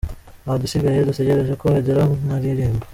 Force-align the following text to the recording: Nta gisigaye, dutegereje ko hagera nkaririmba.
Nta 0.43 0.53
gisigaye, 0.61 1.07
dutegereje 1.09 1.53
ko 1.61 1.65
hagera 1.73 2.01
nkaririmba. 2.23 2.85